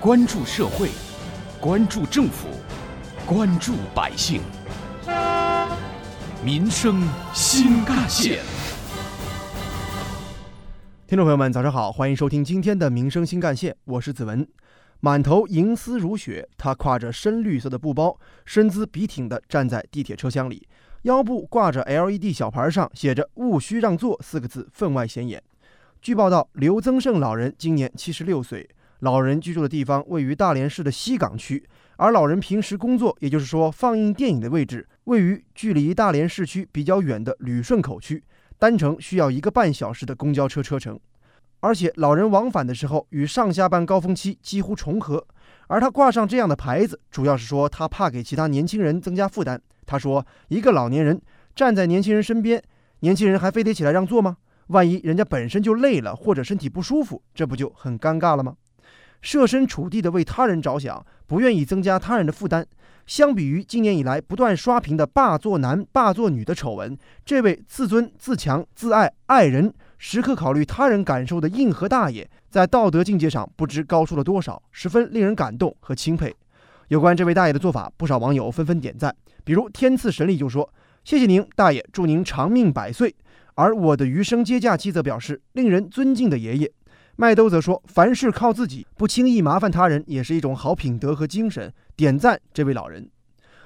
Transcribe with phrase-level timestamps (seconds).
[0.00, 0.90] 关注社会，
[1.60, 2.46] 关注政府，
[3.26, 4.40] 关注百姓，
[6.44, 7.02] 民生
[7.34, 8.38] 新干线。
[11.04, 14.46] 听众朋友们，早上好，欢迎收听今天的《民生新干线》，我是子文。
[15.00, 20.68] 满头银丝如雪，他挎着深绿色的布包，身姿笔挺地站在地铁车厢里，
[21.02, 25.42] 腰部挂着 LED 小牌，上写着“勿需让座”四个字，分外显眼。
[26.00, 28.68] 据报道，刘增胜老人今年七十六岁，
[29.00, 31.64] 老人居住的地方位于大连市的西岗区，
[31.96, 38.22] 而老人平时工作，也就是说放映电影的位置，位于距离大连市区比较远的旅顺口区，
[38.58, 40.98] 单程需要一个半小时的公交车车程。
[41.60, 45.26] 而且老人往返的时候与上下班高峰期几乎重合，
[45.66, 49.60] 而他挂上这样的牌子，主要是说他怕给其他年轻人增加负担。
[49.84, 51.20] 他说：“一个老年人
[51.56, 52.62] 站在年轻人身边，
[53.00, 54.36] 年轻人还非得起来让座吗？
[54.68, 58.54] 万一人家本身就累了或者身体不舒服，这不就很尴尬了吗？”
[59.20, 62.66] 设身处地的为他人着想，不愿意增加他人的负担。
[63.06, 69.72] 相比于今年以来不断刷屏的“霸座男”“霸座女”的丑闻，这位自尊自强、自爱、爱人。
[69.96, 76.32] 时刻考虑他人感受的硬核大爷，在道德境界上不知高出了多少，十分令人感动和钦佩。
[76.88, 79.14] 有关这位大爷的做法，不少网友纷纷点赞。
[79.42, 83.14] 比如天赐神力就说：“谢谢您，大爷，祝您长命百岁。”
[83.56, 86.70] 而我的余生接驾期则表示：“令人尊敬的爷爷。”
[87.20, 93.10] 麦兜则说：“凡事靠自己，不轻易麻烦他人，也是一种好品德和精神。”点赞这位老人。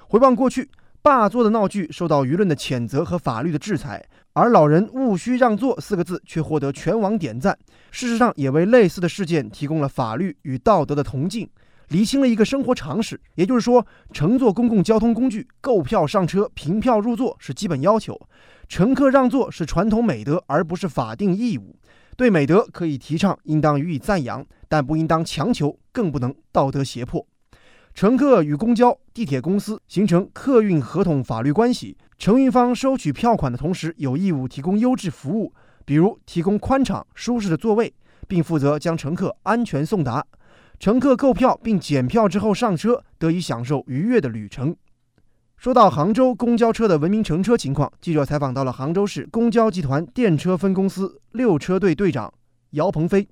[0.08, 0.70] 回望过去。
[1.02, 7.58] 霸座的闹剧受到舆论的谴责和法律的制裁，而“老人勿需让座”四个字却获得全网点赞。
[7.90, 11.46] 事实上，也为类似的事件提供了法律与道德的铜镜，
[11.88, 13.20] 厘清了一个生活常识。
[13.34, 18.14] 也就是说，乘坐公共交通工具，购票上车、凭票入座是基本要求；
[18.66, 21.76] 乘客让座是传统美德，而不是法定义务。
[22.22, 27.26] 对美德可以提倡，应当予以赞扬，但不应当强求，更不能道德胁迫。
[27.94, 35.52] 乘客与公交、地铁公司形成客运合同法律关系，承运方收取票款的同时，有义务提供优质服务，
[35.84, 37.92] 比如提供宽敞舒适的座位，
[38.28, 40.24] 并负责将乘客安全送达。
[40.78, 44.76] 乘客购票并检票之后上车，得以享受愉悦的旅程。
[45.62, 52.34] 说到杭州公交车的文明乘车情况，记者采访到了杭州市公交集团电车分公司六车队队长
[52.70, 53.28] 姚鹏飞，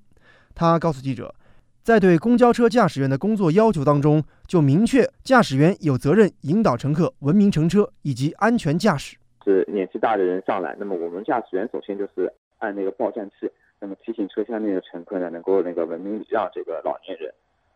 [0.55, 1.35] 他告诉记者。
[1.83, 9.17] 在对公交车驾驶员的工作要求当中，就明确驾驶员有责任引导乘客文明乘车以及安全驾驶。
[9.43, 17.29] 是年纪大的人上来，那么我们驾驶员首先就是按那个报站器，那么提醒车厢内的乘客呢，能够那个文明礼让这个老年人。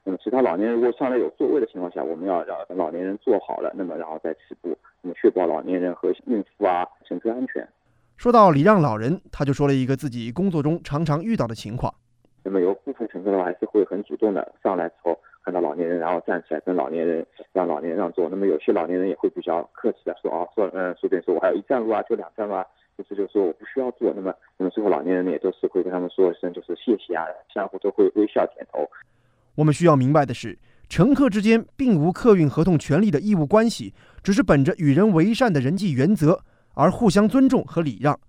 [0.08, 7.68] 那么其他老年人如果上来有座位的情况下，我们要让老年人坐好了，那么然后再起步，那么确保老年人和孕妇啊乘车安全。
[8.16, 11.92] 说到礼让老人，他就说了一个自己工作中常常遇到的情况。
[12.44, 18.30] 那么有部分乘客的话还是会很主动的上来之后看到老年人，然后站起来跟老年人让老年人让座。
[18.30, 22.64] 那么有些老年人也会比较客气的说啊说嗯说便说我还有一站路啊就两站路啊，
[22.98, 24.14] 意思就是说我不需要坐。
[24.16, 28.88] 那么那么最后老年人也都是会跟他们说一声就是谢谢啊，相互都会微笑点头。
[29.56, 30.58] 我们需要明白的是，
[30.88, 36.44] 乘客之间并无客运合同权利的义务关系，只是本着与人为善的人际原则
[36.74, 38.20] 而互相尊重和礼让。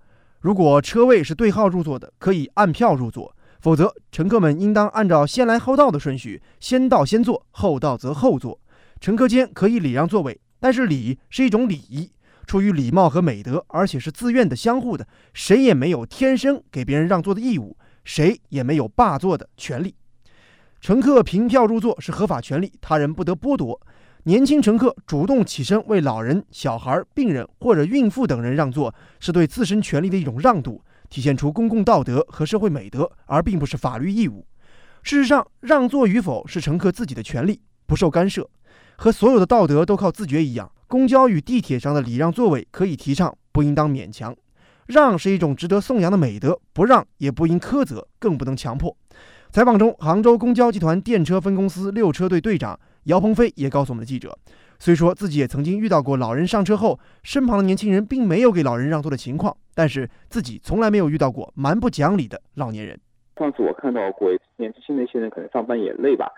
[0.40, 3.34] 如果车位是对号入座的，可以按票入座。
[3.60, 8.60] 否则，乘客们应当按照先来后到的顺序，先到先坐，后到则后坐。
[9.00, 12.12] 乘客间可以礼让座位，但是礼是一种礼仪，
[12.46, 19.96] 出于礼貌和美德，而且是自愿的、相互的，谁也没有天生给别人让座的义务，谁也没有霸座的权利。
[20.86, 23.80] 乘客凭票入座是合法权利，他人不得剥夺。
[24.22, 30.80] 年轻乘客主动起身为老人、小孩、病人或者孕妇等人让座，是对自身权利的一种让渡。
[31.10, 34.46] 体现出公共道德和社会美德，而并不是法律义务。
[35.02, 38.48] 事实上，让座与否是乘客自己的权利，不受干涉。
[38.94, 44.32] 和所有的道德都靠自觉一样，公交与地铁上的礼让座位可以提倡，不应当勉强。
[44.86, 48.96] 让是一种值得颂扬的美德，不让也不应苛责，更不能强迫。
[49.56, 54.36] 采访中，杭州公交集团电车分公司六车队队长姚鹏飞也告诉我们的记者。
[54.78, 63.00] 虽说自己也曾经遇到过老人上车后，身旁的年轻人并没有给老人让座的情况，但是自己从来没有遇到过蛮不讲理的老年人。
[63.38, 66.30] 上次我看到过年轻的一些人，可能上班也累吧，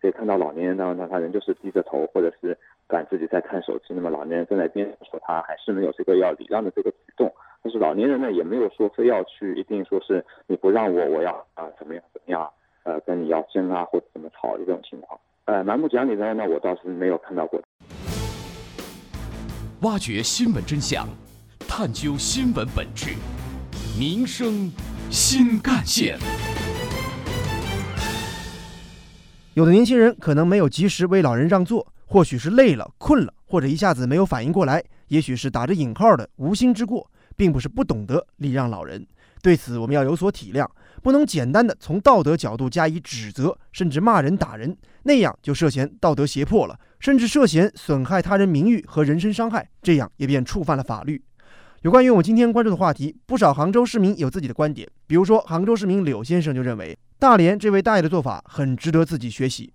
[0.00, 2.56] 所以看到老年人呢，那他人就是低着头，或者是
[2.88, 3.88] 赶自己在看手机。
[3.90, 7.30] 那么老年人站在边说他还是没有这个要礼让的这个举动。
[7.62, 12.50] 但是老年人呢，也没有说非要去一定说是你不让我，我要啊怎么样怎么样，
[12.84, 15.18] 呃跟你要争啊或者怎么吵的这种情况。
[15.44, 17.60] 呃，蛮不讲理的，那我倒是没有看到过。
[19.80, 21.08] 挖掘新闻真相，
[21.68, 23.16] 探究新闻本质，
[23.98, 24.70] 民生
[25.10, 26.16] 新干线。
[29.54, 39.04] 有的年轻人可能没有及时为老人让座，或许是累了、困了，或者一下子没有反应过来，也许是打着引号的无心之过，并不是不懂得礼让老人。
[39.42, 40.64] 对此，我们要有所体谅，
[41.02, 51.22] 不能简单的从道德角度加以指责，甚至骂人、打人，那样就涉嫌道德胁迫了，甚至涉嫌损害他人名誉和人身伤害，这样也便触犯了法律。
[51.82, 56.96] 有关于我今天关注的话题，不少杭州市民有自己的观点，比如说杭州市民柳先生就认为。
[57.18, 59.72] 大连这位大爷的做法很值得自己学习。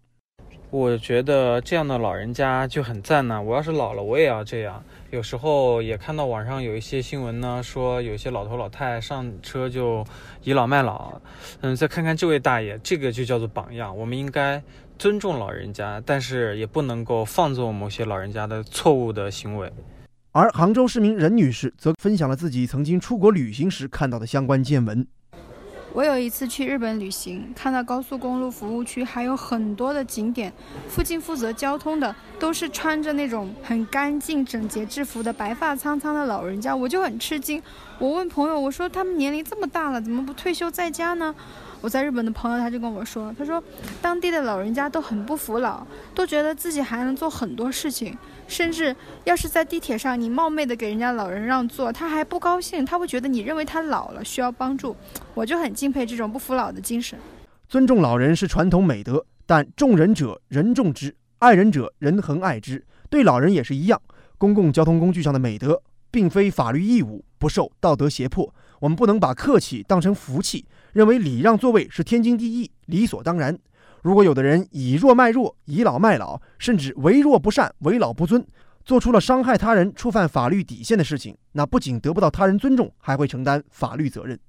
[0.69, 3.41] 我觉得这样的老人家就很赞呢。
[3.41, 4.83] 我要是老了，我也要这样。
[5.11, 10.05] 有时候也看到网上有一些新闻呢，说有些老头老太上车就
[10.43, 11.21] 倚老卖老。
[11.61, 13.97] 嗯，再看看这位大爷，这个就叫做榜样。
[13.97, 14.61] 我们应该
[14.99, 19.71] 尊重老人家，但是也不能够放纵某些老人家的错误的行为。
[20.33, 25.07] 而杭州市民任女士则分享了自己曾经出国旅行时看到的相关见闻。
[25.97, 30.53] 我有一次去日本旅行，看到高速公路服务区还有很多的景点，
[30.87, 37.59] 附近负责交通的都是穿着那种很干净整洁制服的白发苍苍的老人家，我就很吃惊。
[37.97, 41.33] 我问朋友，我说他们年龄这么大了，怎么不退休在家呢？
[41.81, 43.63] 我在日本的朋友他就跟我说，他说
[44.01, 45.85] 当地的老人家都很不服老，
[46.15, 48.95] 都觉得自己还能做很多事情，甚至
[49.25, 54.95] 要是在地铁上你冒昧的给人家老人让座，他还不高兴，他会觉得你认为他老了需要帮助。
[55.33, 57.17] 我就很敬佩这种不服老的精神。
[57.69, 62.83] 尊重老人是传统美德，但重人者人重之，爱人者人恒爱之。
[63.09, 64.01] 对老人也是一样，
[64.37, 68.53] 公共交通工具上的美德并非法律义务，不受道德胁迫。
[68.79, 70.65] 我们不能把客气当成福气。
[70.97, 73.55] 认为礼让座位是天经地义、理所当然。
[74.01, 78.43] 如果有的人以弱卖弱、倚老卖老，甚至为弱不善、为老不尊，
[78.83, 84.39] 做出了伤害他人、触犯法律底线的事情，那不仅得不到他人尊重，还会承担法律责任。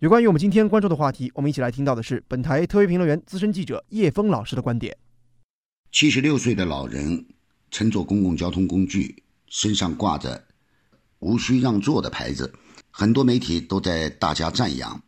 [0.00, 4.94] 有关于我们今天关注的话题，我们一起来听到的是本台特约评论员、资深记者叶峰老师的观点。
[5.90, 7.24] 七十六岁的老人
[7.70, 10.44] 乘坐公共交通工具，身上挂着
[11.20, 12.52] “无需让座”的牌子，
[12.90, 15.02] 很多媒体都在大加赞扬。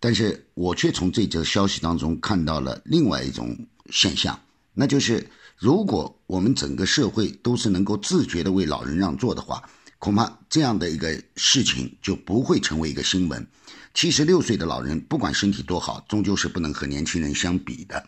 [0.00, 3.56] 但是我却从这则消息当中看到了另外一种
[3.90, 4.38] 现象，
[4.74, 9.68] 那就是如果我们整个社会都是能够自觉的为老人让座的话，
[9.98, 13.44] 恐怕这样的一个事情就不会成为一个新闻。
[13.92, 18.06] 七十六岁的老人不管身体多好，终究是不能和年轻人相比的。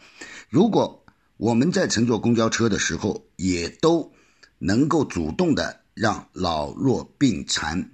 [0.49, 1.05] 如果
[1.37, 4.13] 我们在乘坐公交车的时候，也都
[4.59, 7.91] 能够主动的让老弱病残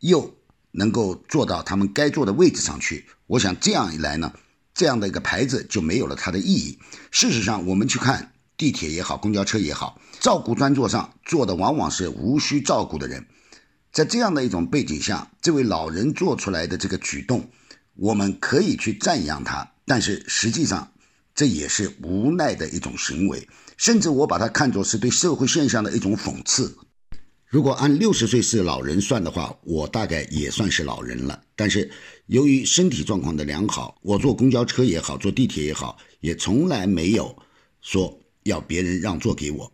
[0.00, 0.34] 又
[0.72, 3.06] 能够坐到他们该坐的位置上去。
[3.26, 4.32] 我想这样一来呢，
[4.74, 6.78] 这样的一个牌子就没有了它的意义。
[7.10, 13.26] 事实上，我们去看地铁也好，公交车也好，照顾专座上坐的往往是无需照顾的人。
[13.92, 17.50] 在这样的一种背景下，这位老人做出来的这个举动，
[17.94, 20.92] 我们可以去赞扬他，但是实际上
[21.34, 26.76] 这也是无奈的一种行为，甚至我把它看作是对社会现象的一种讽刺。
[27.48, 31.40] 如果按六十岁是老人算的话，我大概也算是老人了。
[31.54, 31.88] 但是
[32.26, 37.36] 由于身体状况的良好，我坐公交车也好，坐地铁也好，也从来没有
[37.80, 39.72] 说要别人让座给我。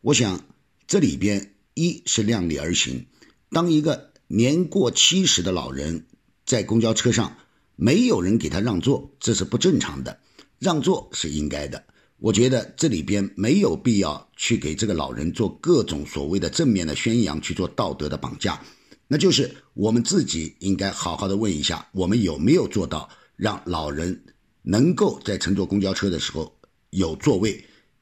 [0.00, 0.44] 我想
[0.88, 3.06] 这里边一是量力而行。
[3.50, 6.06] 当一个年过七十的老人
[6.44, 7.36] 在公交车上
[7.76, 10.18] 没有人给他让座，这是不正常的。
[10.58, 11.84] 让座是应该的。
[12.22, 18.62] 我觉得这里边没有必要去给这个老人做各种所谓的正面的宣扬，去做道德的绑架。
[19.08, 24.22] 那就是我们自己应该好好的问一下，我们有没有做到让老人
[24.62, 26.56] 能够在乘坐公交车的时候
[26.90, 27.60] 有座位？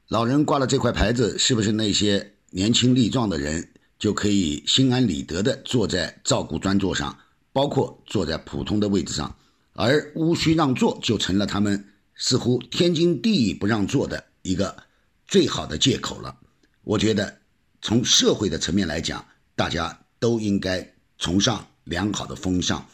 [0.09, 7.17] 老人挂了这块牌子，是不是那些年轻力壮的人就可以心安理得的坐在照顾专座上，
[7.51, 9.35] 包括坐在普通的位置上，
[9.73, 11.83] 而无需让座就成了他们？
[12.15, 14.83] 似乎天经地义不让座的一个
[15.27, 16.35] 最好的借口了。
[16.83, 17.37] 我觉得，
[17.81, 19.23] 从社会的层面来讲，
[19.55, 22.85] 大家都应该崇尚良好的风尚，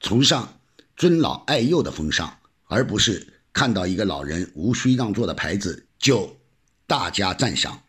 [0.00, 0.60] 崇尚
[0.96, 2.30] 尊老爱幼的风尚，
[2.64, 6.36] 而不是看到一个老人无需让座的牌子就
[6.86, 7.82] 大加赞赏。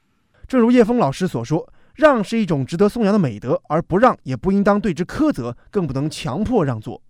[0.48, 7.02] 正如叶峰老师所说，让是一种值得颂扬的美德，而不让也不应当对之苛责，更不能强迫让座。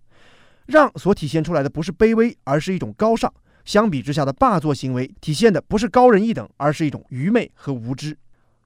[0.68, 3.32] 让所体现出来的不是卑微，而是一种高尚。
[3.64, 8.16] 相比之下的霸座行为，体现的不是高人一等，而是一种愚昧和无知。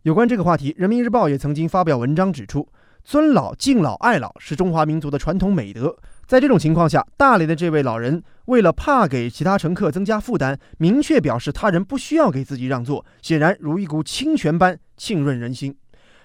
[0.02, 2.68] 有关这个话题，《人民日报》也曾经发表文章指出，
[3.04, 5.96] 尊老、敬老、爱老是中华民族的传统美德。
[6.26, 15.76] 在这种情况下，大连的这位老人为了怕给其他乘客增加负担，明确表示他人不需要给自己让座，显然如一股清泉般沁润人心。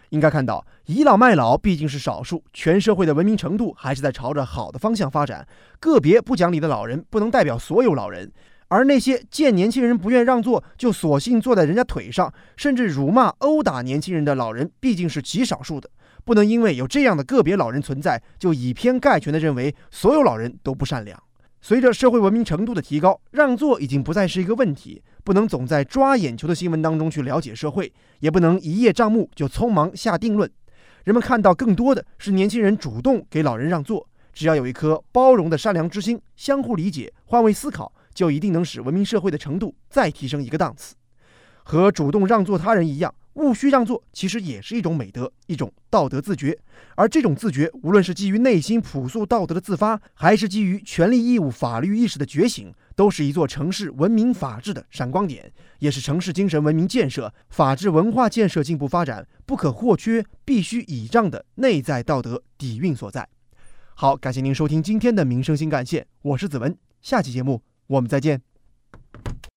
[0.10, 5.48] 应该看到，倚老卖老毕竟是少数，全社会的文明程度还是在朝着好的方向发展。
[5.80, 8.32] 个别不讲理的老人不能代表所有老人。
[8.70, 15.90] 而那些见年轻人不愿让座就索性坐在人家腿上，甚至辱骂、殴打年轻人的老人，毕竟是极少数的。
[16.26, 21.18] 不能因为有这样的个别老人存在，就以偏概全地认为所有老人都不善良。
[21.60, 25.02] 随着社会文明程度的提高，让座已经不再是一个问题。
[25.24, 30.50] 不能总在抓眼球的新闻当中去了解社会，也不能一叶障目就匆忙下定论。
[31.04, 34.08] 人们看到更多的是年轻人主动给老人让座。
[34.32, 40.96] 只要有一颗包容的善良之心，相互理解、换位思考，就一定能使文明社会的程度再提升一个档次。
[41.64, 43.14] 和主动让座他人一样。
[43.38, 46.58] 务虚让座其实也是一种美德，一种道德自觉。
[46.96, 63.28] 而这种自觉，无论是基于内心朴素道德的自发，还是基于权利义务法律意识的觉醒，都是一座城市文明法治的闪光点，也是城市精神文明建设、法治文化建设进步发展不可或缺、必须倚仗的内在道德底蕴所在。
[63.94, 68.42] 好，感谢您收听今天的民生新干线，我是子文，下期节目我们再见。